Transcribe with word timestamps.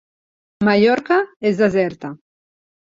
Mallorca 0.69 1.21
és 1.53 1.63
deserta. 1.63 2.15